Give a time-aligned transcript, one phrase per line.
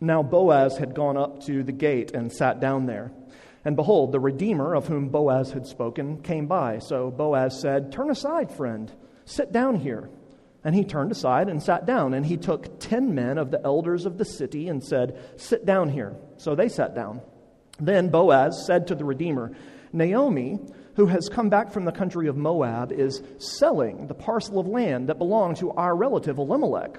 [0.00, 3.12] Now Boaz had gone up to the gate and sat down there.
[3.64, 6.78] And behold, the Redeemer of whom Boaz had spoken came by.
[6.78, 8.90] So Boaz said, Turn aside, friend,
[9.26, 10.08] sit down here.
[10.64, 12.14] And he turned aside and sat down.
[12.14, 15.90] And he took ten men of the elders of the city and said, Sit down
[15.90, 16.16] here.
[16.38, 17.20] So they sat down.
[17.78, 19.52] Then Boaz said to the Redeemer,
[19.92, 20.58] Naomi,
[20.96, 25.08] who has come back from the country of Moab, is selling the parcel of land
[25.08, 26.98] that belonged to our relative Elimelech.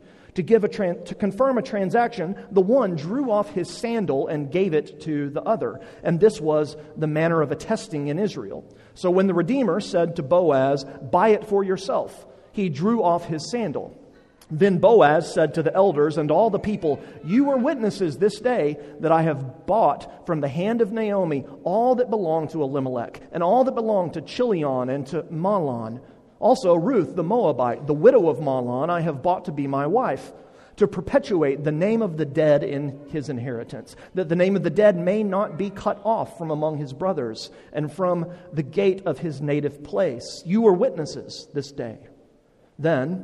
[0.35, 4.73] To, give a to confirm a transaction, the one drew off his sandal and gave
[4.73, 5.81] it to the other.
[6.03, 8.63] And this was the manner of attesting in Israel.
[8.93, 13.51] So when the Redeemer said to Boaz, Buy it for yourself, he drew off his
[13.51, 13.97] sandal.
[14.51, 18.77] Then Boaz said to the elders and all the people, You are witnesses this day
[18.99, 23.41] that I have bought from the hand of Naomi all that belonged to Elimelech, and
[23.41, 26.01] all that belonged to Chilion and to Mahlon.
[26.41, 30.33] Also, Ruth the Moabite, the widow of Mahlon, I have bought to be my wife,
[30.77, 34.71] to perpetuate the name of the dead in his inheritance, that the name of the
[34.71, 39.19] dead may not be cut off from among his brothers and from the gate of
[39.19, 40.41] his native place.
[40.43, 41.99] You are witnesses this day.
[42.79, 43.23] Then,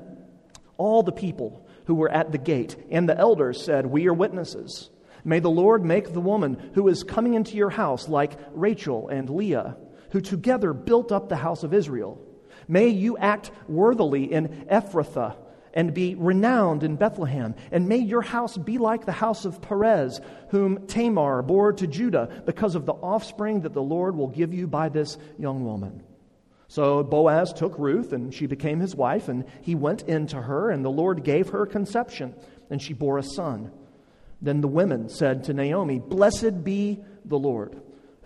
[0.78, 4.92] all the people who were at the gate and the elders said, We are witnesses.
[5.24, 9.28] May the Lord make the woman who is coming into your house like Rachel and
[9.28, 9.76] Leah,
[10.12, 12.22] who together built up the house of Israel.
[12.68, 15.36] May you act worthily in Ephrathah
[15.74, 17.54] and be renowned in Bethlehem.
[17.72, 20.20] And may your house be like the house of Perez,
[20.50, 24.66] whom Tamar bore to Judah, because of the offspring that the Lord will give you
[24.66, 26.04] by this young woman.
[26.68, 30.72] So Boaz took Ruth, and she became his wife, and he went in to her,
[30.72, 32.34] and the Lord gave her conception,
[32.72, 33.72] and she bore a son.
[34.42, 37.80] Then the women said to Naomi, Blessed be the Lord,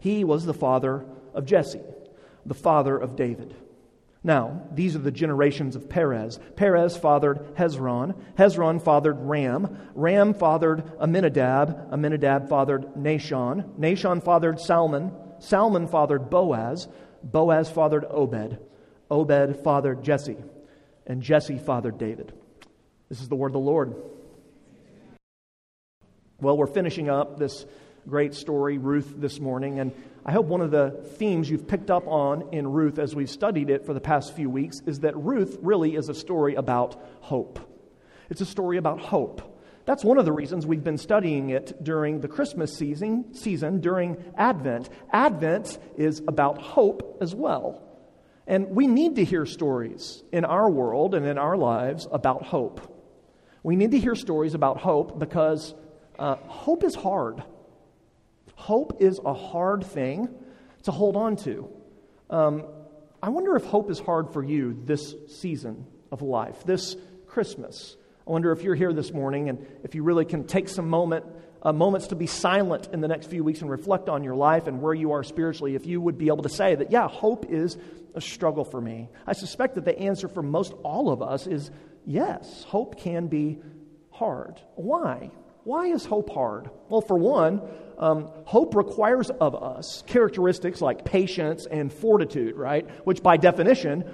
[0.00, 1.80] He was the father of Jesse,
[2.44, 3.54] the father of David.
[4.22, 6.38] Now, these are the generations of Perez.
[6.56, 8.14] Perez fathered Hezron.
[8.36, 9.78] Hezron fathered Ram.
[9.94, 11.88] Ram fathered Aminadab.
[11.90, 13.78] Aminadab fathered Nahshon.
[13.78, 15.12] Nahshon fathered Salmon.
[15.38, 16.86] Salmon fathered Boaz.
[17.22, 18.58] Boaz fathered Obed.
[19.10, 20.36] Obed fathered Jesse,
[21.06, 22.32] and Jesse fathered David.
[23.08, 23.94] This is the word of the Lord.
[26.40, 27.66] Well, we're finishing up this
[28.08, 29.92] great story, Ruth, this morning, and
[30.24, 33.70] I hope one of the themes you've picked up on in Ruth as we've studied
[33.70, 37.58] it for the past few weeks is that Ruth really is a story about hope.
[38.28, 39.42] It's a story about hope.
[39.86, 44.22] That's one of the reasons we've been studying it during the Christmas season, season during
[44.36, 44.90] Advent.
[45.10, 47.82] Advent is about hope as well.
[48.46, 52.96] And we need to hear stories in our world and in our lives about hope.
[53.62, 55.74] We need to hear stories about hope because
[56.18, 57.42] uh, hope is hard.
[58.60, 60.28] Hope is a hard thing
[60.82, 61.66] to hold on to.
[62.28, 62.66] Um,
[63.22, 66.94] I wonder if hope is hard for you this season of life, this
[67.26, 67.96] Christmas.
[68.28, 71.24] I wonder if you're here this morning and if you really can take some moment,
[71.62, 74.66] uh, moments to be silent in the next few weeks and reflect on your life
[74.66, 77.46] and where you are spiritually, if you would be able to say that, yeah, hope
[77.48, 77.78] is
[78.14, 79.08] a struggle for me.
[79.26, 81.70] I suspect that the answer for most all of us is
[82.04, 83.58] yes, hope can be
[84.10, 84.60] hard.
[84.74, 85.30] Why?
[85.64, 86.70] Why is hope hard?
[86.88, 87.62] Well, for one,
[88.00, 92.88] um, hope requires of us characteristics like patience and fortitude, right?
[93.06, 94.04] Which by definition,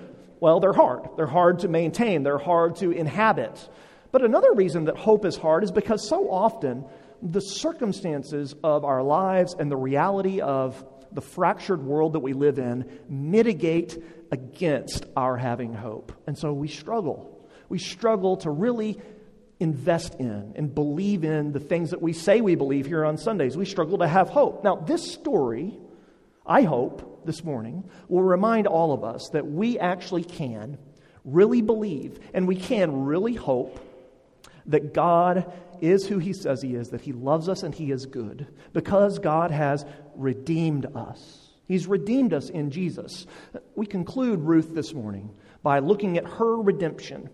[0.41, 1.09] well, they're hard.
[1.17, 3.69] They're hard to maintain, they're hard to inhabit.
[4.12, 6.85] But another reason that hope is hard is because so often
[7.23, 12.59] the circumstances of our lives and the reality of the fractured world that we live
[12.59, 13.97] in mitigate
[14.33, 16.12] against our having hope.
[16.27, 17.49] And so we struggle.
[17.69, 19.00] We struggle to really
[19.58, 23.56] invest in and believe in the things that we say we believe here on Sundays.
[23.56, 24.62] We struggle to have hope.
[24.62, 25.79] Now, this story,
[26.44, 30.79] I hope, this morning, will remind all of us that we actually can
[31.25, 33.81] really believe and we can really hope
[34.67, 38.06] that God is who He says He is, that He loves us and He is
[38.06, 41.50] good, because God has redeemed us.
[41.67, 43.26] He's redeemed us in Jesus.
[43.75, 47.29] We conclude Ruth this morning by looking at her redemption,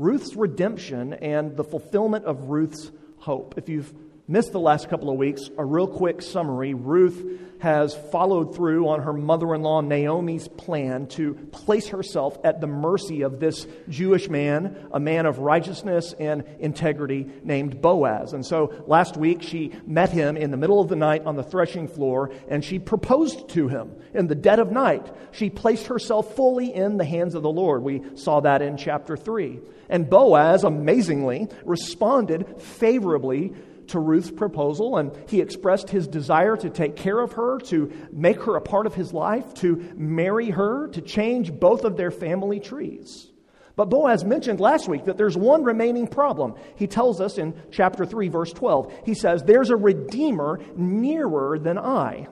[0.00, 3.58] Ruth's redemption, and the fulfillment of Ruth's hope.
[3.58, 3.92] If you've
[4.30, 9.02] missed the last couple of weeks, a real quick summary Ruth has followed through on
[9.02, 14.30] her mother in law Naomi's plan to place herself at the mercy of this Jewish
[14.30, 18.32] man, a man of righteousness and integrity named Boaz.
[18.32, 21.42] And so last week she met him in the middle of the night on the
[21.42, 25.06] threshing floor and she proposed to him in the dead of night.
[25.32, 27.82] She placed herself fully in the hands of the Lord.
[27.82, 29.60] We saw that in chapter 3.
[29.90, 33.54] And Boaz, amazingly, responded favorably
[33.90, 38.42] to Ruth's proposal, and he expressed his desire to take care of her, to make
[38.42, 42.60] her a part of his life, to marry her, to change both of their family
[42.60, 43.30] trees.
[43.76, 46.54] But Boaz mentioned last week that there's one remaining problem.
[46.76, 51.78] He tells us in chapter 3, verse 12, he says, There's a redeemer nearer than
[51.78, 52.28] I.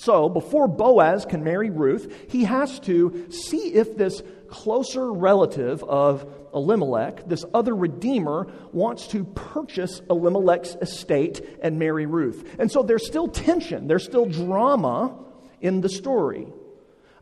[0.00, 6.26] So, before Boaz can marry Ruth, he has to see if this closer relative of
[6.54, 12.56] Elimelech, this other redeemer, wants to purchase Elimelech's estate and marry Ruth.
[12.58, 15.18] And so there's still tension, there's still drama
[15.60, 16.46] in the story.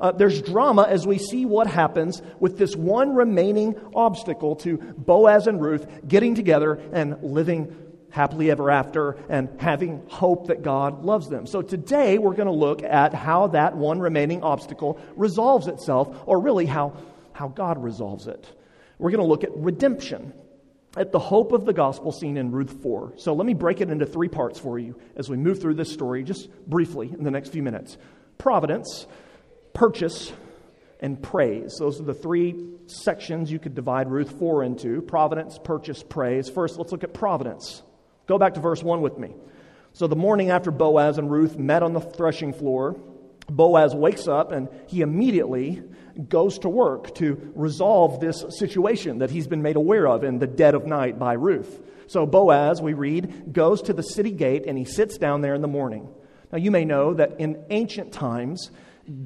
[0.00, 5.48] Uh, there's drama as we see what happens with this one remaining obstacle to Boaz
[5.48, 11.28] and Ruth getting together and living happily ever after and having hope that God loves
[11.28, 11.46] them.
[11.46, 16.40] So today we're going to look at how that one remaining obstacle resolves itself, or
[16.40, 16.96] really how,
[17.32, 18.46] how God resolves it.
[18.98, 20.32] We're going to look at redemption,
[20.96, 23.14] at the hope of the gospel seen in Ruth 4.
[23.16, 25.92] So let me break it into three parts for you as we move through this
[25.92, 27.96] story, just briefly in the next few minutes
[28.38, 29.06] providence,
[29.74, 30.32] purchase,
[31.00, 31.76] and praise.
[31.78, 32.56] Those are the three
[32.86, 36.48] sections you could divide Ruth 4 into providence, purchase, praise.
[36.48, 37.82] First, let's look at providence.
[38.28, 39.34] Go back to verse 1 with me.
[39.94, 42.94] So, the morning after Boaz and Ruth met on the threshing floor,
[43.48, 45.82] Boaz wakes up and he immediately
[46.28, 50.46] goes to work to resolve this situation that he's been made aware of in the
[50.46, 51.80] dead of night by Ruth.
[52.06, 55.62] So Boaz, we read, goes to the city gate and he sits down there in
[55.62, 56.08] the morning.
[56.52, 58.70] Now, you may know that in ancient times,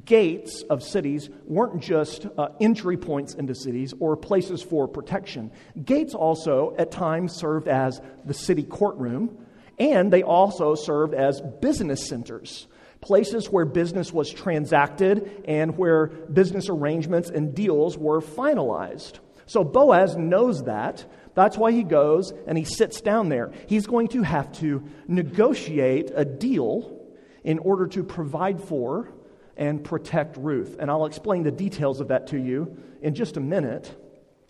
[0.05, 5.51] gates of cities weren't just uh, entry points into cities or places for protection.
[5.85, 9.47] Gates also, at times, served as the city courtroom,
[9.79, 12.67] and they also served as business centers
[13.03, 19.19] places where business was transacted and where business arrangements and deals were finalized.
[19.47, 21.05] So Boaz knows that.
[21.35, 23.53] That's why he goes and he sits down there.
[23.67, 27.01] He's going to have to negotiate a deal
[27.43, 29.13] in order to provide for
[29.57, 30.77] and protect Ruth.
[30.79, 33.95] And I'll explain the details of that to you in just a minute.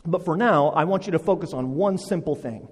[0.04, 2.68] But for now, I want you to focus on one simple thing.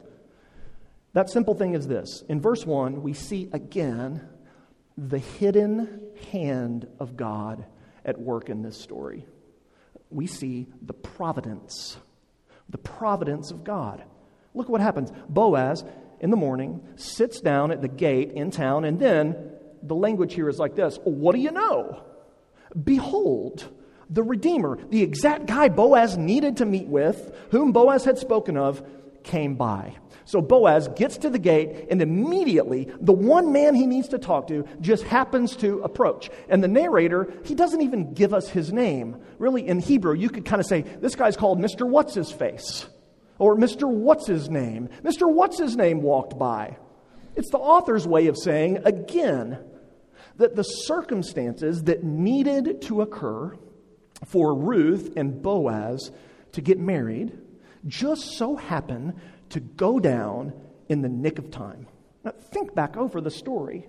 [1.12, 2.22] That simple thing is this.
[2.28, 4.28] In verse 1, we see again
[4.96, 6.00] the hidden
[6.30, 7.64] hand of God
[8.04, 9.26] at work in this story.
[10.10, 11.96] We see the providence,
[12.68, 14.04] the providence of God.
[14.54, 15.12] Look what happens.
[15.28, 15.84] Boaz,
[16.20, 20.48] in the morning, sits down at the gate in town, and then the language here
[20.48, 22.04] is like this What do you know?
[22.84, 23.68] Behold,
[24.08, 28.82] the Redeemer, the exact guy Boaz needed to meet with, whom Boaz had spoken of,
[29.22, 29.96] came by.
[30.24, 34.46] So Boaz gets to the gate, and immediately the one man he needs to talk
[34.48, 36.30] to just happens to approach.
[36.48, 39.16] And the narrator, he doesn't even give us his name.
[39.38, 41.88] Really, in Hebrew, you could kind of say, this guy's called Mr.
[41.88, 42.86] What's His Face,
[43.38, 43.88] or Mr.
[43.88, 44.88] What's His Name.
[45.02, 45.32] Mr.
[45.32, 46.76] What's His Name walked by.
[47.34, 49.58] It's the author's way of saying, again,
[50.40, 53.54] that the circumstances that needed to occur
[54.24, 56.10] for Ruth and Boaz
[56.52, 57.38] to get married
[57.86, 59.20] just so happen
[59.50, 60.52] to go down
[60.88, 61.86] in the nick of time.
[62.24, 63.86] Now, think back over the story.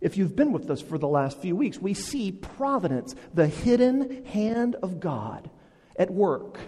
[0.00, 4.24] If you've been with us for the last few weeks, we see providence, the hidden
[4.26, 5.48] hand of God
[5.96, 6.58] at work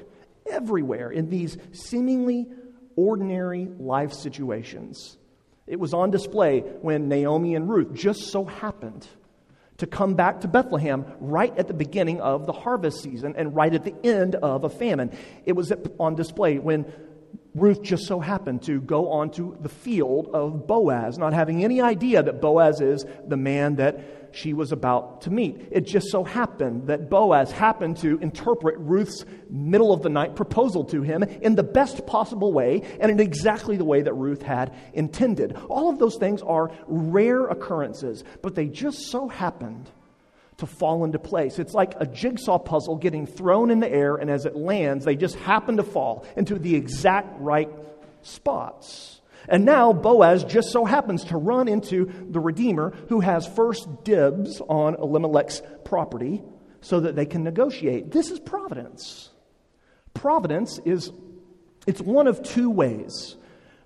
[0.50, 2.46] everywhere in these seemingly
[2.96, 5.17] ordinary life situations.
[5.68, 9.06] It was on display when Naomi and Ruth just so happened
[9.78, 13.72] to come back to Bethlehem right at the beginning of the harvest season and right
[13.72, 15.16] at the end of a famine.
[15.44, 16.84] It was on display when
[17.54, 22.22] Ruth just so happened to go onto the field of Boaz, not having any idea
[22.22, 25.68] that Boaz is the man that she was about to meet.
[25.70, 30.84] It just so happened that Boaz happened to interpret Ruth's middle of the night proposal
[30.84, 34.74] to him in the best possible way and in exactly the way that Ruth had
[34.92, 35.56] intended.
[35.68, 39.90] All of those things are rare occurrences, but they just so happened
[40.58, 41.58] to fall into place.
[41.58, 45.16] It's like a jigsaw puzzle getting thrown in the air, and as it lands, they
[45.16, 47.70] just happen to fall into the exact right
[48.22, 49.20] spots.
[49.48, 54.60] And now Boaz just so happens to run into the Redeemer who has first dibs
[54.60, 56.42] on Elimelech's property
[56.80, 58.10] so that they can negotiate.
[58.10, 59.30] This is providence.
[60.12, 61.10] Providence is
[61.86, 63.36] it's one of two ways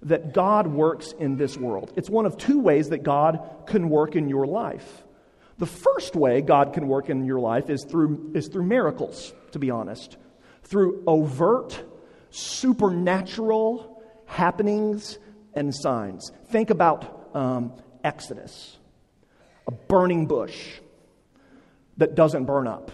[0.03, 1.93] that God works in this world.
[1.97, 5.05] It's one of two ways that God can work in your life.
[5.59, 9.59] The first way God can work in your life is through, is through miracles, to
[9.59, 10.17] be honest,
[10.63, 11.83] through overt,
[12.31, 15.19] supernatural happenings
[15.55, 16.33] and signs.
[16.47, 18.79] Think about um, Exodus
[19.67, 20.81] a burning bush
[21.99, 22.91] that doesn't burn up,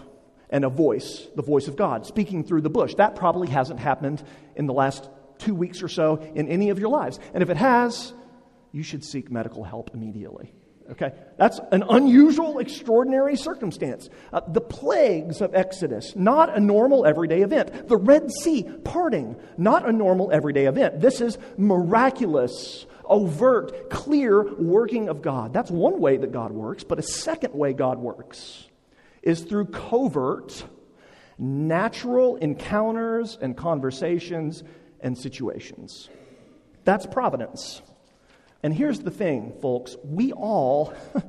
[0.49, 2.95] and a voice, the voice of God, speaking through the bush.
[2.95, 4.23] That probably hasn't happened
[4.55, 7.19] in the last two weeks or so in any of your lives.
[7.33, 8.13] And if it has,
[8.71, 10.53] you should seek medical help immediately.
[10.91, 11.13] Okay?
[11.37, 14.09] That's an unusual, extraordinary circumstance.
[14.33, 17.87] Uh, the plagues of Exodus, not a normal everyday event.
[17.87, 20.99] The Red Sea parting, not a normal everyday event.
[20.99, 25.53] This is miraculous, overt, clear working of God.
[25.53, 28.65] That's one way that God works, but a second way God works
[29.21, 30.65] is through covert,
[31.37, 34.63] natural encounters and conversations
[35.01, 36.09] and situations.
[36.83, 37.81] That's providence.
[38.61, 40.93] And here's the thing, folks we all,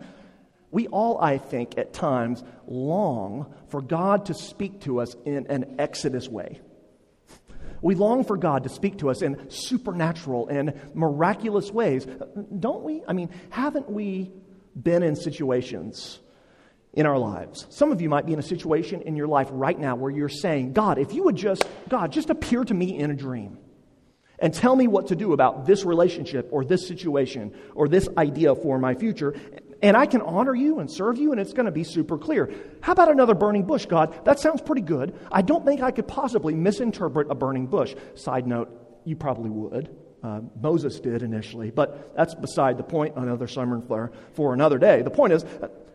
[0.71, 5.77] we all, I think, at times long for God to speak to us in an
[5.79, 6.61] Exodus way.
[7.83, 12.07] We long for God to speak to us in supernatural and miraculous ways.
[12.59, 13.03] Don't we?
[13.09, 14.31] I mean, haven't we
[14.81, 16.19] been in situations
[16.93, 17.67] in our lives?
[17.71, 20.29] Some of you might be in a situation in your life right now where you're
[20.29, 23.57] saying, God, if you would just, God, just appear to me in a dream
[24.41, 28.55] and tell me what to do about this relationship or this situation or this idea
[28.55, 29.35] for my future.
[29.83, 32.53] And I can honor you and serve you, and it's going to be super clear.
[32.81, 34.25] How about another burning bush, God?
[34.25, 35.19] That sounds pretty good.
[35.33, 37.95] I don't think I could possibly misinterpret a burning bush.
[38.15, 38.71] Side note,
[39.05, 39.97] you probably would.
[40.23, 43.17] Uh, Moses did initially, but that's beside the point.
[43.17, 45.01] Another sermon for, for another day.
[45.01, 45.47] The point is,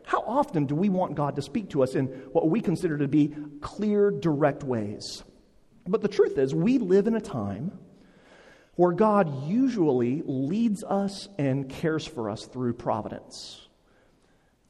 [0.04, 3.08] how often do we want God to speak to us in what we consider to
[3.08, 5.24] be clear, direct ways?
[5.88, 7.78] But the truth is, we live in a time
[8.76, 13.68] where God usually leads us and cares for us through providence.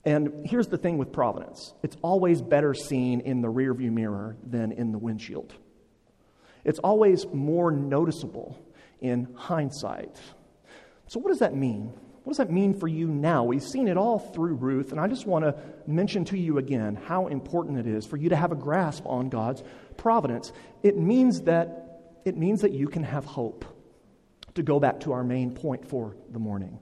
[0.03, 4.71] And here's the thing with providence it's always better seen in the rearview mirror than
[4.71, 5.53] in the windshield.
[6.63, 8.57] It's always more noticeable
[9.01, 10.19] in hindsight.
[11.07, 11.93] So, what does that mean?
[12.23, 13.43] What does that mean for you now?
[13.43, 16.95] We've seen it all through Ruth, and I just want to mention to you again
[16.95, 19.63] how important it is for you to have a grasp on God's
[19.95, 20.51] providence.
[20.81, 23.74] It means that, it means that you can have hope
[24.55, 26.79] to go back to our main point for the morning.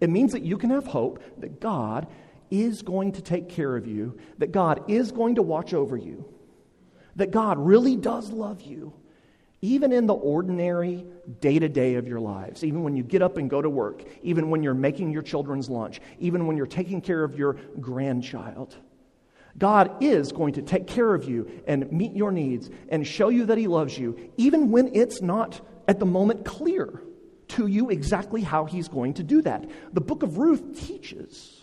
[0.00, 2.06] It means that you can have hope that God
[2.50, 6.26] is going to take care of you, that God is going to watch over you,
[7.16, 8.92] that God really does love you,
[9.62, 11.06] even in the ordinary
[11.40, 14.04] day to day of your lives, even when you get up and go to work,
[14.22, 18.76] even when you're making your children's lunch, even when you're taking care of your grandchild.
[19.56, 23.46] God is going to take care of you and meet your needs and show you
[23.46, 27.00] that He loves you, even when it's not at the moment clear
[27.54, 29.68] to you exactly how he's going to do that.
[29.92, 31.60] The book of Ruth teaches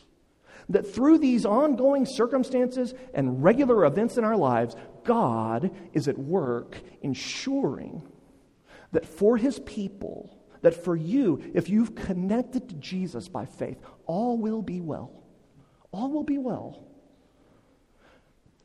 [0.69, 6.77] that through these ongoing circumstances and regular events in our lives, God is at work
[7.01, 8.03] ensuring
[8.91, 14.38] that for his people, that for you, if you've connected to Jesus by faith, all
[14.38, 15.12] will be well.
[15.91, 16.83] All will be well.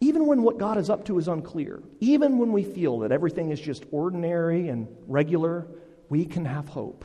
[0.00, 3.50] Even when what God is up to is unclear, even when we feel that everything
[3.50, 5.66] is just ordinary and regular,
[6.08, 7.04] we can have hope.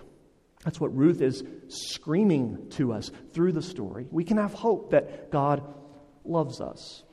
[0.63, 4.07] That's what Ruth is screaming to us through the story.
[4.11, 5.63] We can have hope that God
[6.23, 7.03] loves us.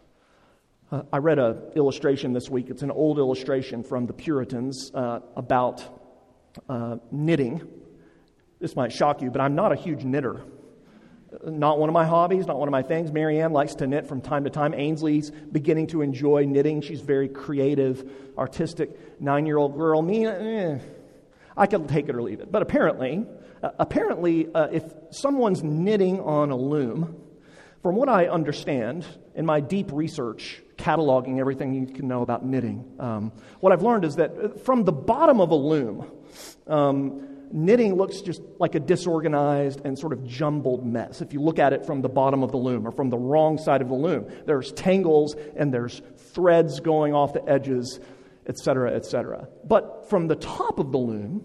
[0.90, 2.68] Uh, I read an illustration this week.
[2.70, 5.82] It's an old illustration from the Puritans uh, about
[6.68, 7.66] uh, knitting.
[8.58, 10.42] This might shock you, but I'm not a huge knitter.
[11.44, 13.12] Not one of my hobbies, not one of my things.
[13.12, 14.72] Marianne likes to knit from time to time.
[14.74, 16.80] Ainsley's beginning to enjoy knitting.
[16.80, 20.00] She's very creative, artistic, nine year old girl.
[20.00, 20.78] Me, eh,
[21.54, 22.50] I could take it or leave it.
[22.50, 23.26] But apparently,
[23.62, 27.16] uh, apparently, uh, if someone's knitting on a loom,
[27.82, 32.84] from what I understand in my deep research cataloging everything you can know about knitting.
[32.98, 36.10] Um, what I've learned is that from the bottom of a loom,
[36.66, 41.20] um, knitting looks just like a disorganized and sort of jumbled mess.
[41.20, 43.58] If you look at it from the bottom of the loom or from the wrong
[43.58, 48.00] side of the loom, there's tangles and there's threads going off the edges,
[48.46, 49.48] etc., etc.
[49.64, 51.44] But from the top of the loom,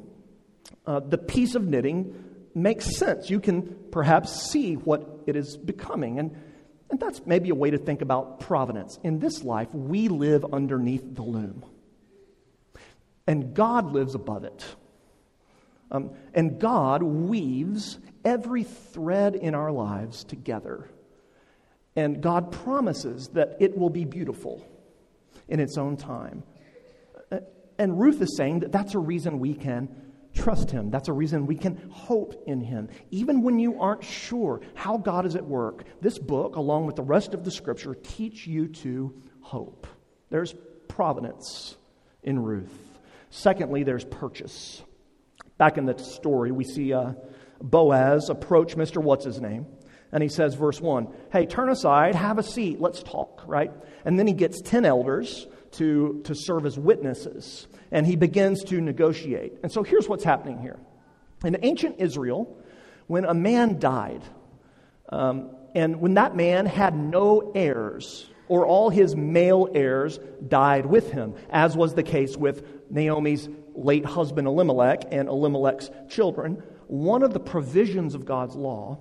[0.86, 2.14] uh, the piece of knitting
[2.56, 3.30] makes sense.
[3.30, 6.20] You can perhaps see what it is becoming.
[6.20, 6.36] And,
[6.90, 9.00] and that's maybe a way to think about providence.
[9.04, 11.66] In this life, we live underneath the loom,
[13.26, 14.66] and God lives above it.
[15.92, 20.90] Um, and God weaves every thread in our lives together.
[21.96, 24.66] And God promises that it will be beautiful
[25.48, 26.42] in its own time.
[27.78, 30.03] And Ruth is saying that that's a reason we can
[30.34, 30.90] trust Him.
[30.90, 32.90] That's a reason we can hope in Him.
[33.12, 37.04] Even when you aren't sure how God is at work, this book, along with the
[37.04, 39.88] rest of the Scripture, teach you to hope.
[40.30, 40.56] There's
[40.88, 41.78] providence
[42.24, 43.00] in Ruth.
[43.30, 44.82] Secondly, there's purchase.
[45.58, 47.14] Back in the story, we see uh,
[47.62, 49.02] Boaz approach Mr.
[49.02, 49.66] What's His Name.
[50.12, 53.72] And he says, verse 1, Hey, turn aside, have a seat, let's talk, right?
[54.06, 58.82] And then he gets 10 elders to, to serve as witnesses and he begins to
[58.82, 59.54] negotiate.
[59.62, 60.80] And so here's what's happening here.
[61.46, 62.58] In ancient Israel,
[63.08, 64.24] when a man died,
[65.10, 71.12] um, and when that man had no heirs, or all his male heirs died with
[71.12, 77.34] him, as was the case with Naomi's late husband Elimelech and Elimelech's children, one of
[77.34, 79.00] the provisions of God's law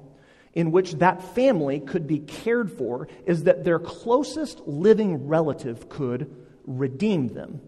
[0.54, 6.41] in which that family could be cared for is that their closest living relative could
[6.66, 7.60] redeem them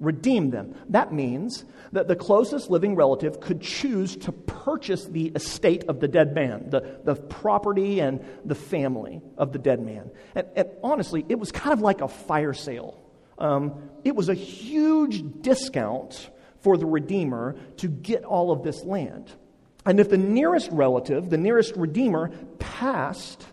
[0.00, 0.74] redeem them.
[0.88, 6.08] That means that the closest living relative could choose to purchase the estate of the
[6.08, 10.10] dead man, the, the property and the family of the dead man.
[10.34, 12.98] And, and honestly, it was kind of like a fire sale.
[13.38, 16.30] Um, it was a huge discount
[16.62, 19.30] for the Redeemer to get all of this land.
[19.86, 23.44] And if the nearest relative, the nearest Redeemer, passed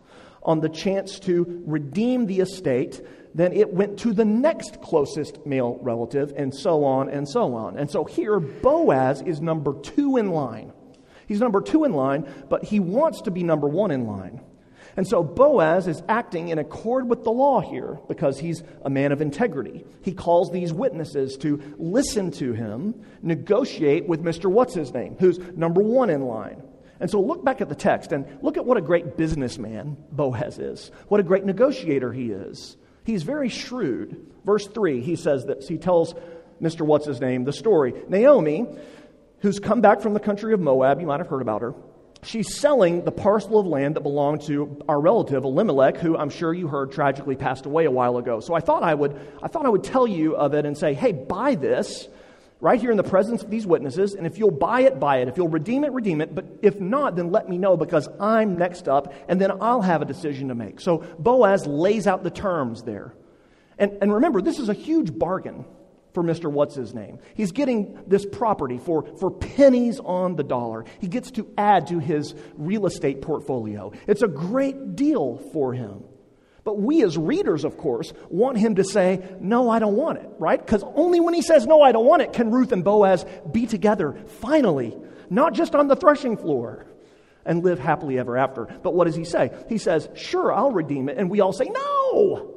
[0.44, 3.02] on the chance to redeem the estate,
[3.38, 7.78] then it went to the next closest male relative, and so on and so on.
[7.78, 10.74] And so here, Boaz is number two in line.
[11.28, 14.42] He's number two in line, but he wants to be number one in line.
[14.96, 19.12] And so Boaz is acting in accord with the law here because he's a man
[19.12, 19.86] of integrity.
[20.02, 24.50] He calls these witnesses to listen to him, negotiate with Mr.
[24.50, 26.64] What's his name, who's number one in line.
[27.00, 30.58] And so look back at the text and look at what a great businessman Boaz
[30.58, 32.78] is, what a great negotiator he is.
[33.08, 34.34] He's very shrewd.
[34.44, 35.66] Verse 3, he says this.
[35.66, 36.14] He tells
[36.62, 36.82] Mr.
[36.82, 37.94] What's his name the story.
[38.10, 38.66] Naomi,
[39.40, 41.74] who's come back from the country of Moab, you might have heard about her.
[42.24, 46.54] She's selling the parcel of land that belonged to our relative Elimelech, who I'm sure
[46.54, 48.42] you heard tragically passed away a while ago.
[48.42, 50.94] So I thought I would, I thought I would tell you of it and say,
[50.94, 52.10] hey, buy this
[52.60, 54.14] right here in the presence of these witnesses.
[54.14, 55.28] And if you'll buy it, buy it.
[55.28, 56.34] If you'll redeem it, redeem it.
[56.34, 60.02] But if not, then let me know because I'm next up and then I'll have
[60.02, 60.80] a decision to make.
[60.80, 63.14] So Boaz lays out the terms there.
[63.78, 65.66] And, and remember, this is a huge bargain
[66.14, 66.52] for Mr.
[66.52, 67.20] What's His Name.
[67.36, 70.86] He's getting this property for, for pennies on the dollar.
[71.00, 73.92] He gets to add to his real estate portfolio.
[74.08, 76.04] It's a great deal for him.
[76.68, 80.30] But we as readers, of course, want him to say, No, I don't want it,
[80.38, 80.60] right?
[80.60, 83.66] Because only when he says, No, I don't want it, can Ruth and Boaz be
[83.68, 84.94] together, finally,
[85.30, 86.86] not just on the threshing floor
[87.46, 88.66] and live happily ever after.
[88.66, 89.52] But what does he say?
[89.70, 91.18] He says, Sure, I'll redeem it.
[91.18, 92.54] And we all say, No!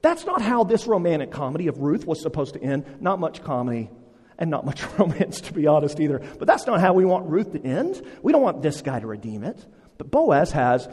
[0.00, 2.86] That's not how this romantic comedy of Ruth was supposed to end.
[3.02, 3.90] Not much comedy
[4.38, 6.22] and not much romance, to be honest, either.
[6.38, 8.00] But that's not how we want Ruth to end.
[8.22, 9.62] We don't want this guy to redeem it.
[9.98, 10.88] But Boaz has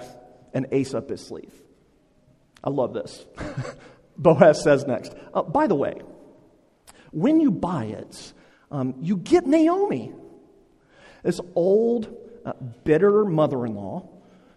[0.53, 1.62] an ace up his sleeve.
[2.63, 3.25] I love this.
[4.17, 5.95] Boaz says next, uh, by the way,
[7.11, 8.33] when you buy it,
[8.71, 10.13] um, you get Naomi,
[11.23, 14.09] this old, uh, bitter mother in law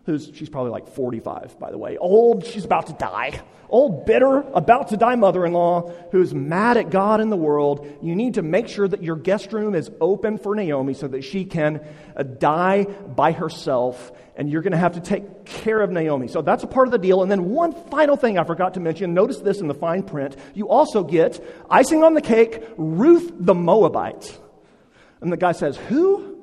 [0.07, 1.99] who's she's probably like 45 by the way.
[1.99, 3.41] Old she's about to die.
[3.69, 7.87] Old bitter about to die mother-in-law who's mad at god and the world.
[8.01, 11.25] You need to make sure that your guest room is open for naomi so that
[11.25, 11.85] she can
[12.17, 16.29] uh, die by herself and you're going to have to take care of naomi.
[16.29, 17.23] So that's a part of the deal.
[17.23, 19.15] And then one final thing i forgot to mention.
[19.15, 20.37] Notice this in the fine print.
[20.55, 24.39] You also get icing on the cake ruth the moabite.
[25.21, 26.36] And the guy says who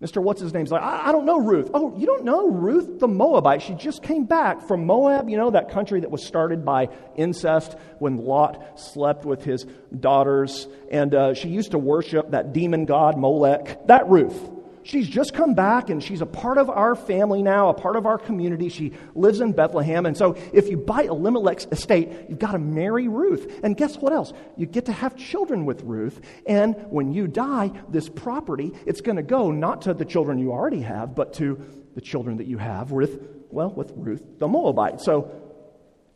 [0.00, 0.22] Mr.
[0.22, 1.70] What's his name's like, I, I, don't know Ruth.
[1.74, 3.62] Oh, you don't know Ruth the Moabite.
[3.62, 7.76] She just came back from Moab, you know, that country that was started by incest
[7.98, 9.66] when Lot slept with his
[9.98, 10.68] daughters.
[10.92, 13.88] And uh, she used to worship that demon god Molech.
[13.88, 14.57] That Ruth.
[14.88, 18.06] She's just come back and she's a part of our family now, a part of
[18.06, 18.70] our community.
[18.70, 20.06] She lives in Bethlehem.
[20.06, 23.60] And so if you buy Elimelech's estate, you've got to marry Ruth.
[23.62, 24.32] And guess what else?
[24.56, 26.20] You get to have children with Ruth.
[26.46, 30.52] And when you die, this property, it's going to go not to the children you
[30.52, 31.62] already have, but to
[31.94, 33.20] the children that you have with,
[33.50, 35.02] well, with Ruth the Moabite.
[35.02, 35.30] So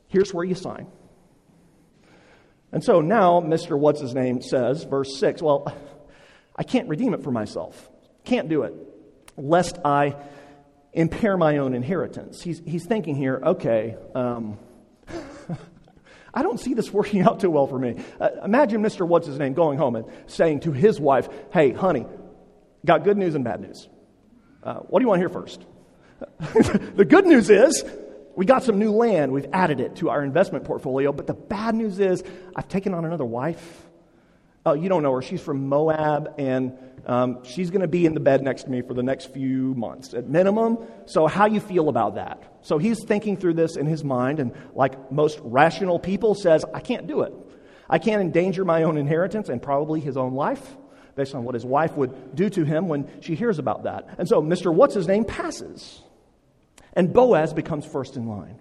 [0.09, 0.87] here's where you sign.
[2.73, 3.79] And so now Mr.
[3.79, 5.77] What's His Name says, verse 6, well,
[6.57, 7.91] I can't redeem it for myself.
[8.25, 8.75] Can't do it,
[9.37, 10.17] lest I
[10.93, 12.43] impair my own inheritance.
[12.43, 14.59] He's, he's thinking here, okay, um,
[16.35, 17.97] I don't see this working out too well for me.
[18.21, 19.07] Uh, imagine Mr.
[19.07, 22.07] What's His Name going home and saying to his wife, hey, honey,
[22.85, 23.89] got good news and bad news.
[24.63, 25.65] Uh, what do you want to hear first?
[26.95, 27.85] the good news is
[28.37, 29.33] we got some new land.
[29.33, 31.13] We've added it to our investment portfolio.
[31.13, 32.23] But the bad news is
[32.55, 33.83] I've taken on another wife.
[34.65, 35.23] Oh, you don't know her.
[35.23, 38.83] She's from Moab, and um, she's going to be in the bed next to me
[38.83, 40.79] for the next few months at minimum.
[41.07, 42.59] So, how you feel about that?
[42.62, 46.81] So, he's thinking through this in his mind, and like most rational people, says, I
[46.81, 47.33] can't do it.
[47.91, 50.77] I can't endanger my own inheritance and probably his own life
[51.15, 54.09] based on what his wife would do to him when she hears about that.
[54.19, 54.73] And so, Mr.
[54.73, 56.01] What's his name passes.
[56.95, 58.59] And Boaz becomes first in line.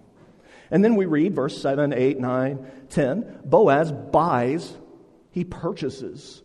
[0.69, 3.39] And then we read verse 7, 8, 9, 10.
[3.43, 4.73] Boaz buys,
[5.31, 6.41] he purchases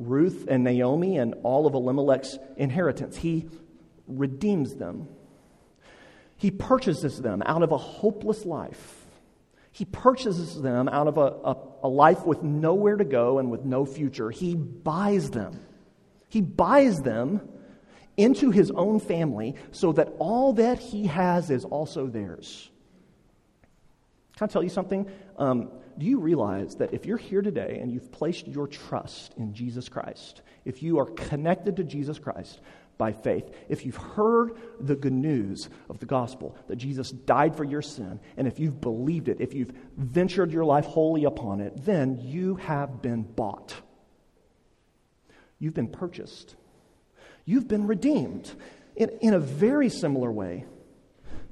[0.00, 3.16] Ruth and Naomi and all of Elimelech's inheritance.
[3.16, 3.48] He
[4.08, 5.08] redeems them.
[6.36, 8.96] He purchases them out of a hopeless life.
[9.72, 13.64] He purchases them out of a, a, a, life with nowhere to go and with
[13.64, 14.30] no future.
[14.30, 15.60] He buys them.
[16.28, 17.48] He buys them
[18.16, 22.70] into his own family so that all that he has is also theirs.
[24.40, 25.06] Can I tell you something?
[25.36, 29.52] Um, do you realize that if you're here today and you've placed your trust in
[29.52, 32.58] Jesus Christ, if you are connected to Jesus Christ
[32.96, 37.64] by faith, if you've heard the good news of the gospel that Jesus died for
[37.64, 41.74] your sin, and if you've believed it, if you've ventured your life wholly upon it,
[41.84, 43.74] then you have been bought.
[45.58, 46.56] You've been purchased.
[47.44, 48.50] You've been redeemed
[48.96, 50.64] in, in a very similar way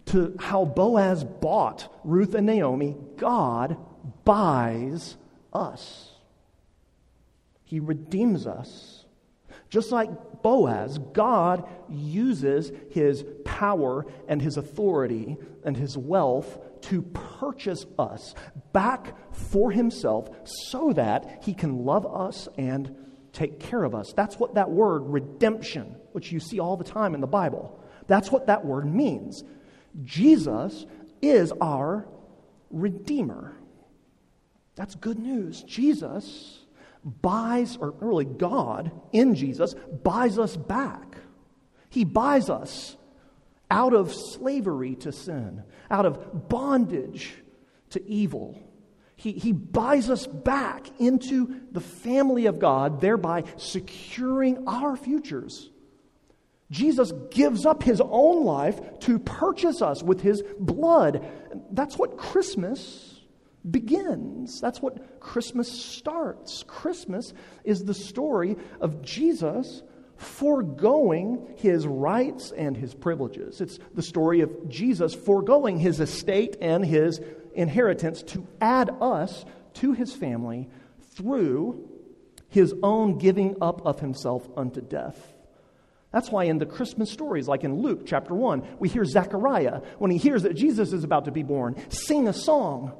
[0.09, 2.97] to how Boaz bought Ruth and Naomi.
[3.17, 3.77] God
[4.25, 5.17] buys
[5.53, 6.11] us,
[7.65, 9.05] He redeems us.
[9.71, 10.11] Just like
[10.43, 18.35] Boaz, God uses his power and his authority and his wealth to purchase us
[18.73, 22.95] back for himself so that he can love us and
[23.33, 24.13] take care of us.
[24.17, 28.33] That's what that word redemption, which you see all the time in the Bible, that's
[28.33, 29.45] what that word means.
[30.05, 30.87] Jesus
[31.21, 32.07] is our
[32.71, 33.57] Redeemer.
[34.77, 35.63] That's good news.
[35.63, 36.61] Jesus
[37.05, 41.17] buys, or really God in Jesus, buys us back.
[41.89, 42.97] He buys us
[43.71, 47.35] out of slavery to sin, out of bondage
[47.91, 48.59] to evil.
[49.17, 55.71] He, he buys us back into the family of God, thereby securing our futures.
[56.71, 61.27] Jesus gives up his own life to purchase us with his blood.
[61.71, 63.21] That's what Christmas
[63.69, 64.61] begins.
[64.61, 66.65] That's what Christmas starts.
[66.67, 67.33] Christmas
[67.65, 69.83] is the story of Jesus
[70.17, 73.61] foregoing his rights and his privileges.
[73.61, 77.21] It's the story of Jesus foregoing his estate and his
[77.55, 80.69] inheritance to add us to his family
[81.15, 81.89] through
[82.49, 85.38] his own giving up of himself unto death.
[86.13, 90.11] That's why in the Christmas stories, like in Luke chapter 1, we hear Zechariah, when
[90.11, 92.93] he hears that Jesus is about to be born, sing a song.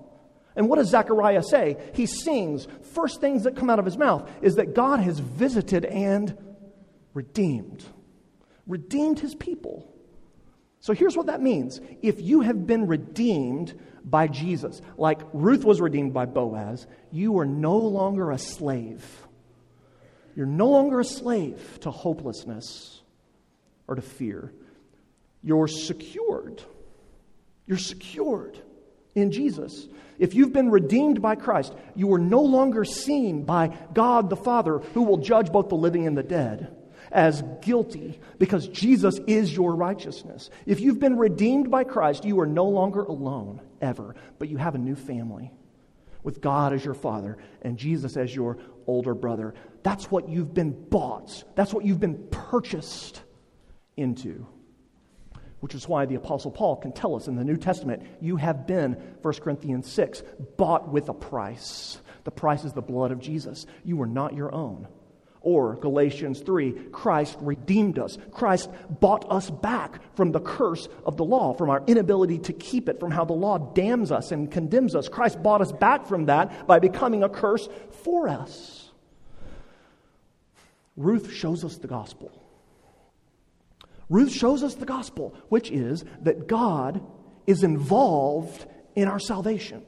[0.55, 1.77] And what does Zechariah say?
[1.95, 5.85] He sings, first things that come out of his mouth is that God has visited
[5.87, 6.37] and
[7.15, 7.85] redeemed.
[8.67, 9.91] Redeemed his people.
[10.81, 11.81] So here's what that means.
[12.03, 17.47] If you have been redeemed by Jesus, like Ruth was redeemed by Boaz, you are
[17.47, 19.05] no longer a slave.
[20.37, 22.98] You're no longer a slave to hopelessness
[23.89, 24.53] or to fear.
[25.43, 26.63] You're secured.
[27.67, 28.59] You're secured
[29.15, 29.89] in Jesus.
[30.19, 34.79] If you've been redeemed by Christ, you are no longer seen by God the Father,
[34.79, 36.75] who will judge both the living and the dead
[37.11, 40.51] as guilty because Jesus is your righteousness.
[40.67, 44.75] If you've been redeemed by Christ, you are no longer alone ever, but you have
[44.75, 45.53] a new family
[46.23, 49.55] with God as your father and Jesus as your older brother.
[49.83, 53.23] That's what you've been bought, that's what you've been purchased
[53.99, 54.47] into.
[55.61, 58.67] Which is why the Apostle Paul can tell us in the New Testament, you have
[58.67, 60.23] been, 1 Corinthians 6,
[60.57, 61.99] bought with a price.
[62.25, 63.67] The price is the blood of Jesus.
[63.85, 64.87] You are not your own
[65.41, 68.19] Or Galatians 3, Christ redeemed us.
[68.33, 68.69] Christ
[69.01, 72.99] bought us back from the curse of the law, from our inability to keep it,
[72.99, 75.09] from how the law damns us and condemns us.
[75.09, 77.69] Christ bought us back from that by becoming a curse
[78.03, 78.91] for us.
[80.97, 82.33] Ruth shows us the gospel.
[84.09, 87.05] Ruth shows us the gospel, which is that God
[87.47, 89.85] is involved in our salvation.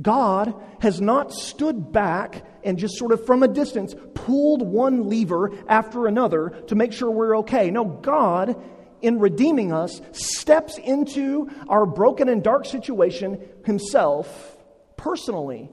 [0.00, 5.52] God has not stood back and just sort of from a distance pulled one lever
[5.68, 7.70] after another to make sure we're okay.
[7.70, 8.56] No, God,
[9.02, 14.56] in redeeming us, steps into our broken and dark situation himself
[14.96, 15.70] personally.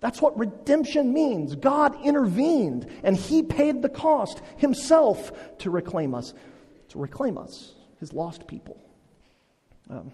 [0.00, 1.54] That's what redemption means.
[1.54, 6.32] God intervened and he paid the cost himself to reclaim us,
[6.90, 8.80] to reclaim us, his lost people.
[9.88, 10.12] Um,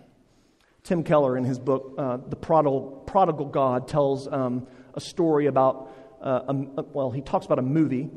[0.82, 5.92] Tim Keller, in his book, uh, The Prodigal, Prodigal God, tells um, a story about,
[6.22, 8.08] uh, a, well, he talks about a movie.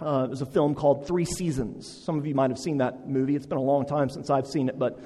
[0.00, 2.02] Uh, it was a film called Three Seasons.
[2.04, 3.36] Some of you might have seen that movie.
[3.36, 5.00] It's been a long time since I've seen it, but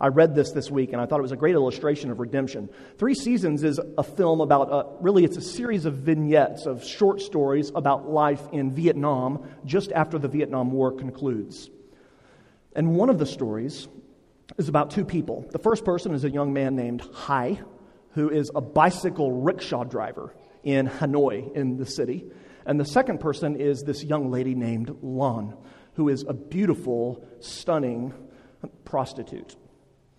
[0.00, 2.70] I read this this week and I thought it was a great illustration of redemption.
[2.98, 7.20] Three Seasons is a film about, uh, really, it's a series of vignettes of short
[7.20, 11.68] stories about life in Vietnam just after the Vietnam War concludes.
[12.74, 13.88] And one of the stories
[14.58, 15.48] is about two people.
[15.50, 17.60] The first person is a young man named Hai,
[18.12, 22.26] who is a bicycle rickshaw driver in Hanoi, in the city.
[22.66, 25.56] And the second person is this young lady named Lon,
[25.94, 28.12] who is a beautiful, stunning
[28.84, 29.56] prostitute.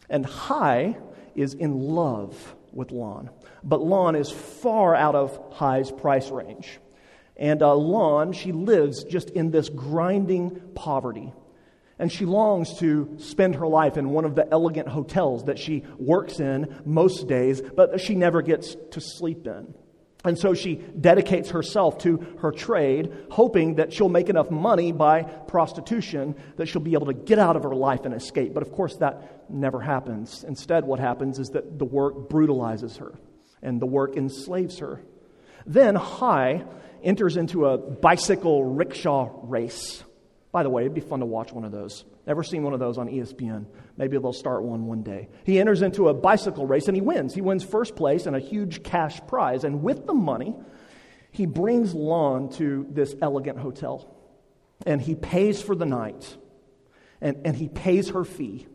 [0.10, 0.98] And Hai
[1.36, 3.30] is in love with Lon,
[3.64, 6.80] but Lon is far out of Hai's price range.
[7.38, 11.34] And uh, Lon, she lives just in this grinding poverty
[12.02, 15.84] and she longs to spend her life in one of the elegant hotels that she
[16.00, 19.72] works in most days, but she never gets to sleep in.
[20.26, 25.22] And so she dedicates herself to her trade, hoping that she'll make enough money by
[25.22, 28.56] prostitution that she'll be able to get out of her life and escape.
[28.56, 30.44] But of course, that never happens.
[30.44, 33.14] Instead, what happens is that the work brutalizes her
[33.62, 35.04] and the work enslaves her.
[35.68, 36.66] Then Hai
[37.04, 40.04] enters into a bicycle rickshaw race
[40.52, 42.04] by the way, it'd be fun to watch one of those.
[42.28, 43.66] Ever seen one of those on ESPN?
[43.96, 45.30] Maybe they'll start one one day.
[45.46, 47.34] He enters into a bicycle race and he wins.
[47.34, 49.64] He wins first place and a huge cash prize.
[49.64, 50.56] And with the money,
[51.32, 54.14] he brings Lon to this elegant hotel.
[54.86, 56.36] And he pays for the night.
[57.22, 58.68] And, and he pays her fee.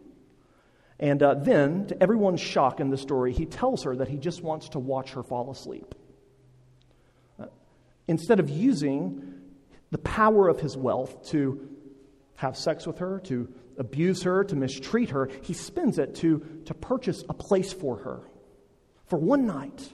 [0.99, 4.43] And uh, then, to everyone's shock in the story, he tells her that he just
[4.43, 5.95] wants to watch her fall asleep.
[7.39, 7.47] Uh,
[8.09, 9.36] instead of using
[9.91, 11.69] the power of his wealth to
[12.37, 16.75] have sex with her, to abuse her, to mistreat her, he spends it to, to
[16.75, 18.21] purchase a place for her
[19.07, 19.93] for one night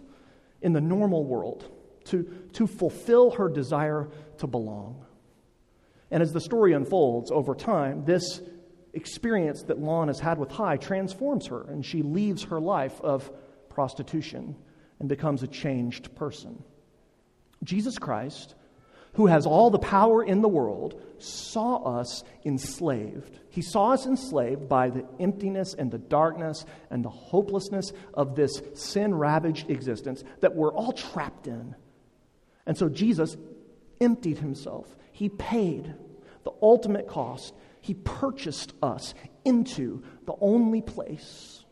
[0.60, 1.70] in the normal world,
[2.04, 2.22] to,
[2.54, 5.04] to fulfill her desire to belong.
[6.10, 8.40] And as the story unfolds over time, this
[8.92, 13.30] experience that Lon has had with Hai transforms her, and she leaves her life of
[13.68, 14.54] prostitution
[15.00, 16.62] and becomes a changed person.
[17.64, 18.54] Jesus Christ
[19.14, 23.38] who has all the power in the world, saw us enslaved.
[23.50, 28.62] He saw us enslaved by the emptiness and the darkness and the hopelessness of this
[28.74, 31.74] sin ravaged existence that we're all trapped in.
[32.66, 33.36] And so Jesus
[34.00, 34.96] emptied himself.
[35.12, 35.92] He paid
[36.44, 37.54] the ultimate cost.
[37.82, 41.64] He purchased us into the only place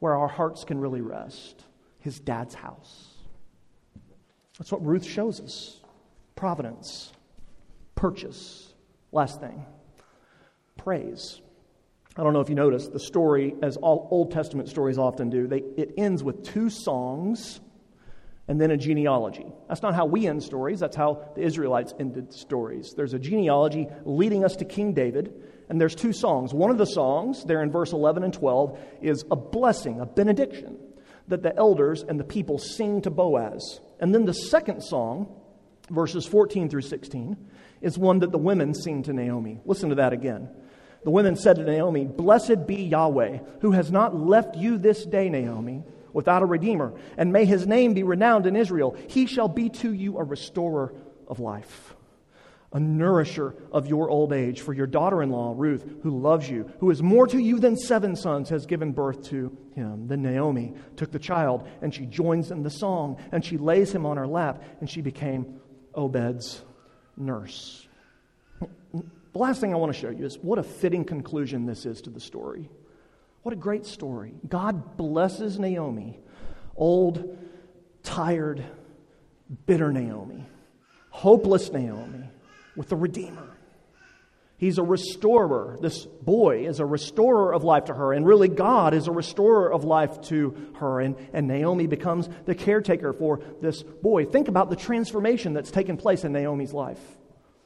[0.00, 1.64] where our hearts can really rest
[2.00, 3.06] his dad's house.
[4.58, 5.81] That's what Ruth shows us
[6.34, 7.12] providence,
[7.94, 8.72] purchase.
[9.12, 9.66] Last thing,
[10.76, 11.40] praise.
[12.16, 15.46] I don't know if you noticed, the story, as all Old Testament stories often do,
[15.46, 17.60] they, it ends with two songs
[18.48, 19.46] and then a genealogy.
[19.68, 22.92] That's not how we end stories, that's how the Israelites ended stories.
[22.94, 25.32] There's a genealogy leading us to King David,
[25.70, 26.52] and there's two songs.
[26.52, 30.78] One of the songs, there in verse 11 and 12, is a blessing, a benediction
[31.28, 33.80] that the elders and the people sing to Boaz.
[34.00, 35.34] And then the second song
[35.90, 37.36] verses 14 through 16,
[37.80, 39.60] is one that the women sing to Naomi.
[39.64, 40.48] Listen to that again.
[41.04, 45.28] The women said to Naomi, Blessed be Yahweh, who has not left you this day,
[45.28, 48.96] Naomi, without a redeemer, and may his name be renowned in Israel.
[49.08, 50.94] He shall be to you a restorer
[51.26, 51.96] of life,
[52.72, 54.60] a nourisher of your old age.
[54.60, 57.76] For your daughter in law, Ruth, who loves you, who is more to you than
[57.76, 60.06] seven sons, has given birth to him.
[60.06, 64.06] Then Naomi took the child, and she joins in the song, and she lays him
[64.06, 65.60] on her lap, and she became
[65.94, 66.62] Obed's
[67.16, 67.86] nurse.
[68.92, 72.02] The last thing I want to show you is what a fitting conclusion this is
[72.02, 72.68] to the story.
[73.42, 74.34] What a great story.
[74.48, 76.18] God blesses Naomi,
[76.76, 77.38] old,
[78.02, 78.64] tired,
[79.66, 80.44] bitter Naomi,
[81.10, 82.28] hopeless Naomi,
[82.76, 83.51] with the Redeemer.
[84.62, 85.76] He's a restorer.
[85.80, 89.72] This boy is a restorer of life to her, and really, God is a restorer
[89.72, 91.00] of life to her.
[91.00, 94.24] And, and Naomi becomes the caretaker for this boy.
[94.24, 97.00] Think about the transformation that's taken place in Naomi's life.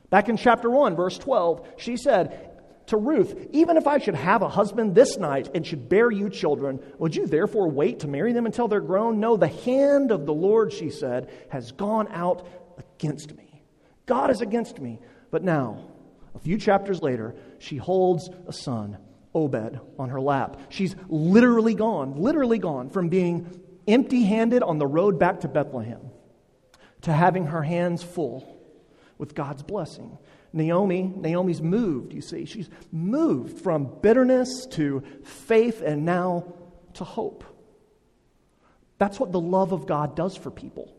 [0.08, 2.50] Back in chapter 1, verse 12, she said
[2.86, 6.30] to Ruth, Even if I should have a husband this night and should bear you
[6.30, 9.20] children, would you therefore wait to marry them until they're grown?
[9.20, 13.62] No, the hand of the Lord, she said, has gone out against me.
[14.06, 14.98] God is against me.
[15.30, 15.90] But now,
[16.36, 18.98] a few chapters later, she holds a son,
[19.34, 20.60] Obed, on her lap.
[20.68, 26.10] She's literally gone, literally gone from being empty handed on the road back to Bethlehem
[27.02, 28.58] to having her hands full
[29.18, 30.18] with God's blessing.
[30.52, 32.44] Naomi, Naomi's moved, you see.
[32.44, 36.52] She's moved from bitterness to faith and now
[36.94, 37.44] to hope.
[38.98, 40.95] That's what the love of God does for people.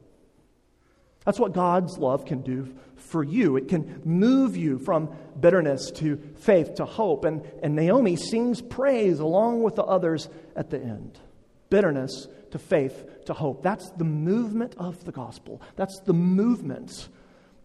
[1.27, 3.57] That's what God's love can do for you.
[3.57, 7.25] It can move you from bitterness to faith to hope.
[7.25, 11.19] And, and Naomi sings praise along with the others at the end
[11.69, 13.61] bitterness to faith to hope.
[13.61, 15.61] That's the movement of the gospel.
[15.75, 17.09] That's the movement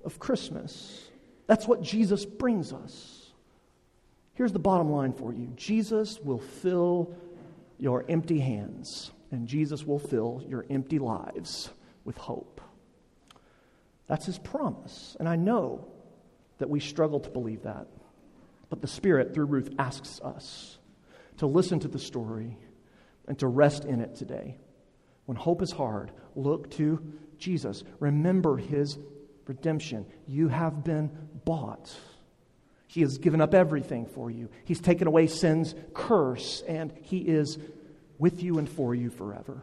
[0.04, 1.08] of Christmas.
[1.46, 3.30] That's what Jesus brings us.
[4.34, 7.14] Here's the bottom line for you Jesus will fill
[7.78, 11.70] your empty hands, and Jesus will fill your empty lives
[12.04, 12.60] with hope.
[14.12, 15.16] That's his promise.
[15.18, 15.86] And I know
[16.58, 17.86] that we struggle to believe that.
[18.68, 20.76] But the Spirit, through Ruth, asks us
[21.38, 22.58] to listen to the story
[23.26, 24.58] and to rest in it today.
[25.24, 27.00] When hope is hard, look to
[27.38, 27.84] Jesus.
[28.00, 28.98] Remember his
[29.46, 30.04] redemption.
[30.26, 31.10] You have been
[31.46, 31.96] bought.
[32.88, 34.50] He has given up everything for you.
[34.66, 37.56] He's taken away sin's curse, and He is
[38.18, 39.62] with you and for you forever.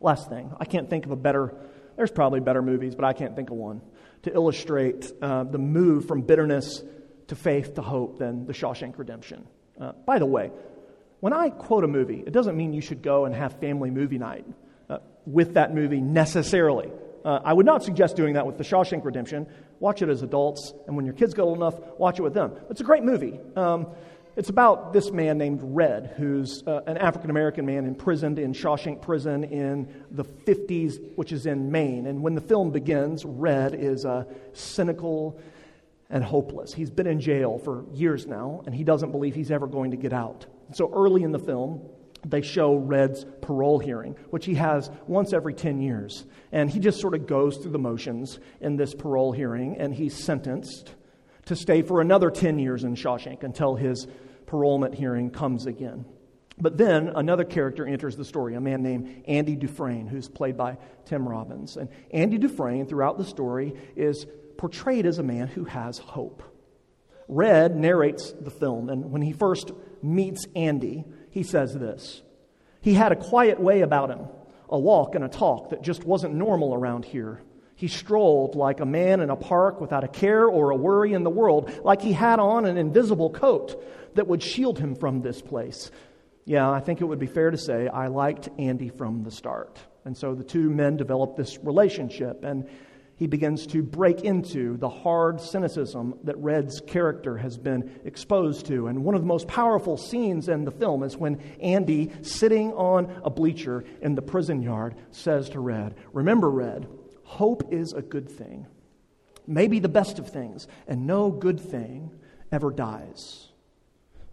[0.00, 1.54] Last thing, I can't think of a better
[1.96, 3.80] there's probably better movies, but I can't think of one
[4.22, 6.82] to illustrate uh, the move from bitterness
[7.28, 9.46] to faith to hope than The Shawshank Redemption.
[9.80, 10.50] Uh, by the way,
[11.20, 14.18] when I quote a movie, it doesn't mean you should go and have family movie
[14.18, 14.44] night
[14.88, 16.90] uh, with that movie necessarily.
[17.24, 19.46] Uh, I would not suggest doing that with The Shawshank Redemption.
[19.78, 22.52] Watch it as adults, and when your kids get old enough, watch it with them.
[22.70, 23.38] It's a great movie.
[23.56, 23.88] Um,
[24.34, 29.02] it's about this man named Red, who's uh, an African American man imprisoned in Shawshank
[29.02, 32.06] Prison in the 50s, which is in Maine.
[32.06, 35.38] And when the film begins, Red is uh, cynical
[36.08, 36.72] and hopeless.
[36.72, 39.96] He's been in jail for years now, and he doesn't believe he's ever going to
[39.96, 40.46] get out.
[40.72, 41.82] So early in the film,
[42.24, 46.24] they show Red's parole hearing, which he has once every 10 years.
[46.52, 50.14] And he just sort of goes through the motions in this parole hearing, and he's
[50.14, 50.94] sentenced
[51.46, 54.06] to stay for another 10 years in Shawshank until his
[54.46, 56.04] parolement hearing comes again.
[56.58, 60.78] But then another character enters the story, a man named Andy Dufresne, who's played by
[61.06, 61.76] Tim Robbins.
[61.76, 64.26] And Andy Dufresne, throughout the story, is
[64.58, 66.42] portrayed as a man who has hope.
[67.26, 72.22] Red narrates the film, and when he first meets Andy, he says this
[72.80, 74.28] He had a quiet way about him,
[74.68, 77.42] a walk and a talk that just wasn't normal around here.
[77.82, 81.24] He strolled like a man in a park without a care or a worry in
[81.24, 85.42] the world, like he had on an invisible coat that would shield him from this
[85.42, 85.90] place.
[86.44, 89.80] Yeah, I think it would be fair to say I liked Andy from the start.
[90.04, 92.68] And so the two men develop this relationship, and
[93.16, 98.86] he begins to break into the hard cynicism that Red's character has been exposed to.
[98.86, 103.12] And one of the most powerful scenes in the film is when Andy, sitting on
[103.24, 106.86] a bleacher in the prison yard, says to Red, Remember, Red,
[107.32, 108.66] Hope is a good thing,
[109.46, 112.10] maybe the best of things, and no good thing
[112.52, 113.48] ever dies.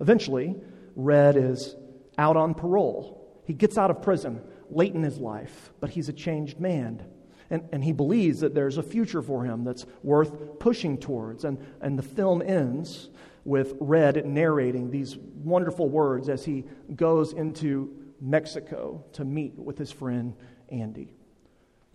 [0.02, 0.58] Eventually,
[0.98, 1.78] Red is
[2.18, 3.42] out on parole.
[3.46, 7.02] He gets out of prison late in his life, but he's a changed man.
[7.50, 11.46] And, and he believes that there's a future for him that's worth pushing towards.
[11.46, 13.12] And, and the film ends
[13.46, 16.66] with Red narrating these wonderful words as he
[16.98, 20.36] goes into Mexico to meet with his friend
[20.68, 21.14] Andy.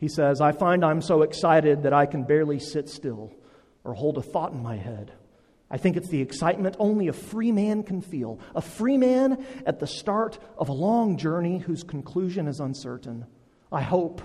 [0.05, 3.33] He says, I find I'm so excited that I can barely sit still
[3.85, 5.13] or hold a thought in my head.
[5.71, 8.39] I think it's the excitement only a free man can feel.
[8.55, 13.25] A free man at the start of a long journey whose conclusion is uncertain.
[13.73, 14.21] I hope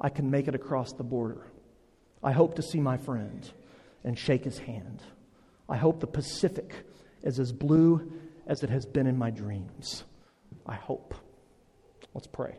[0.00, 1.44] I can make it across the border.
[2.22, 3.50] I hope to see my friend
[4.04, 5.02] and shake his hand.
[5.68, 6.72] I hope the Pacific
[7.24, 8.12] is as blue
[8.46, 10.04] as it has been in my dreams.
[10.64, 11.16] I hope.
[12.14, 12.58] Let's pray.